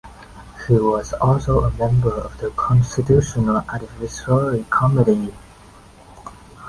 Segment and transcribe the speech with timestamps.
[0.67, 5.31] He was also a member of the constitutional advisory committee.